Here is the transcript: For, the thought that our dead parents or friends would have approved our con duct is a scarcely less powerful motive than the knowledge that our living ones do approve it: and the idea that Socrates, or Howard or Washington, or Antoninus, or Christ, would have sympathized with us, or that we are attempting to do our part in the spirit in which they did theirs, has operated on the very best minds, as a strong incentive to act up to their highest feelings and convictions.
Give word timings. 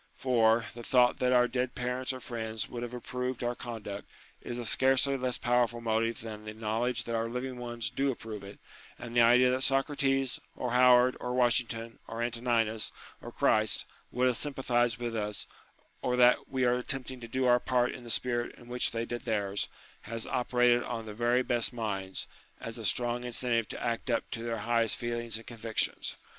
For, 0.15 0.65
the 0.73 0.81
thought 0.81 1.19
that 1.19 1.31
our 1.31 1.47
dead 1.47 1.75
parents 1.75 2.11
or 2.11 2.19
friends 2.19 2.67
would 2.67 2.81
have 2.81 2.95
approved 2.95 3.43
our 3.43 3.53
con 3.53 3.83
duct 3.83 4.09
is 4.41 4.57
a 4.57 4.65
scarcely 4.65 5.15
less 5.15 5.37
powerful 5.37 5.79
motive 5.79 6.21
than 6.21 6.43
the 6.45 6.55
knowledge 6.55 7.03
that 7.03 7.13
our 7.13 7.29
living 7.29 7.57
ones 7.57 7.91
do 7.91 8.09
approve 8.09 8.41
it: 8.43 8.57
and 8.97 9.15
the 9.15 9.21
idea 9.21 9.51
that 9.51 9.61
Socrates, 9.61 10.39
or 10.55 10.71
Howard 10.71 11.15
or 11.19 11.35
Washington, 11.35 11.99
or 12.07 12.23
Antoninus, 12.23 12.91
or 13.21 13.31
Christ, 13.31 13.85
would 14.11 14.25
have 14.25 14.37
sympathized 14.37 14.97
with 14.97 15.15
us, 15.15 15.45
or 16.01 16.15
that 16.15 16.49
we 16.49 16.65
are 16.65 16.79
attempting 16.79 17.19
to 17.19 17.27
do 17.27 17.45
our 17.45 17.59
part 17.59 17.91
in 17.91 18.03
the 18.03 18.09
spirit 18.09 18.55
in 18.55 18.67
which 18.69 18.89
they 18.89 19.05
did 19.05 19.25
theirs, 19.25 19.67
has 20.09 20.25
operated 20.25 20.81
on 20.81 21.05
the 21.05 21.13
very 21.13 21.43
best 21.43 21.71
minds, 21.71 22.25
as 22.59 22.79
a 22.79 22.85
strong 22.85 23.23
incentive 23.23 23.67
to 23.69 23.79
act 23.83 24.09
up 24.09 24.31
to 24.31 24.41
their 24.41 24.57
highest 24.65 24.95
feelings 24.95 25.37
and 25.37 25.45
convictions. 25.45 26.15